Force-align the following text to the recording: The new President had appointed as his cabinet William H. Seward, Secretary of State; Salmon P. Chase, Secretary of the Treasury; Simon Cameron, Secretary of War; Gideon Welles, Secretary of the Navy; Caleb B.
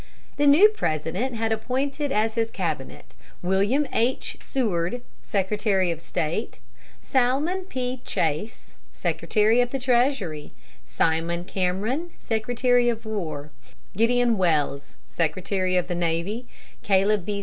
The 0.37 0.47
new 0.47 0.67
President 0.69 1.35
had 1.35 1.51
appointed 1.51 2.11
as 2.11 2.33
his 2.33 2.49
cabinet 2.49 3.13
William 3.43 3.85
H. 3.93 4.35
Seward, 4.41 5.03
Secretary 5.21 5.91
of 5.91 6.01
State; 6.01 6.59
Salmon 7.01 7.65
P. 7.65 8.01
Chase, 8.03 8.73
Secretary 8.91 9.61
of 9.61 9.69
the 9.69 9.77
Treasury; 9.77 10.53
Simon 10.87 11.43
Cameron, 11.45 12.09
Secretary 12.17 12.89
of 12.89 13.05
War; 13.05 13.51
Gideon 13.95 14.39
Welles, 14.39 14.95
Secretary 15.05 15.77
of 15.77 15.85
the 15.87 15.93
Navy; 15.93 16.47
Caleb 16.81 17.23
B. 17.23 17.39